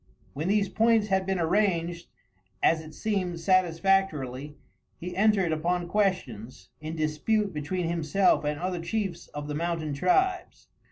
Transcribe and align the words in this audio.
When 0.33 0.47
these 0.47 0.67
points 0.67 1.09
had 1.09 1.27
been 1.27 1.37
arranged, 1.39 2.07
as 2.63 2.81
it 2.81 2.95
seemed, 2.95 3.39
satisfactorily, 3.39 4.57
he 4.99 5.15
entered 5.15 5.51
upon 5.51 5.87
questions 5.87 6.69
in 6.79 6.95
dispute 6.95 7.53
between 7.53 7.87
himself 7.87 8.43
and 8.43 8.59
other 8.59 8.81
chiefs 8.81 9.27
of 9.27 9.47
the 9.47 9.53
mountain 9.53 9.93
tribes. 9.93 10.69